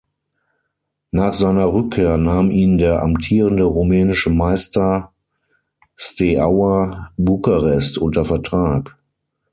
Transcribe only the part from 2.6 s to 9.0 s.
der amtierende rumänische Meister Steaua Bukarest unter Vertrag.